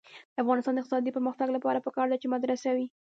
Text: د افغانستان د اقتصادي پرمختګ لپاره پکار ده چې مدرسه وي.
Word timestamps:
د 0.33 0.35
افغانستان 0.43 0.73
د 0.75 0.79
اقتصادي 0.81 1.11
پرمختګ 1.17 1.47
لپاره 1.55 1.83
پکار 1.87 2.07
ده 2.11 2.17
چې 2.21 2.27
مدرسه 2.33 2.69
وي. 2.77 2.87